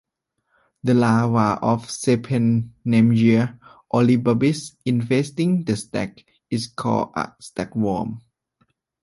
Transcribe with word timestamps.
The 0.83 0.95
larva 0.95 1.59
of 1.61 1.85
"Cephenemyia 1.85 3.59
auribarbis", 3.93 4.75
infesting 4.83 5.63
the 5.63 5.75
stag, 5.77 6.25
is 6.49 6.65
called 6.69 7.11
a 7.15 7.33
stagworm. 7.39 8.19